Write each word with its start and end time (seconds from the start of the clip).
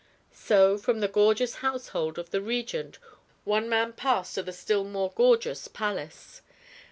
So 0.33 0.79
from 0.79 0.99
the 0.99 1.07
gorgeous 1.07 1.57
household 1.57 2.17
of 2.17 2.31
the 2.31 2.41
Regent 2.41 2.97
one 3.43 3.69
man 3.69 3.93
passed 3.93 4.33
to 4.33 4.41
the 4.41 4.51
still 4.51 4.83
more 4.83 5.11
gorgeous 5.15 5.67
palace. 5.67 6.41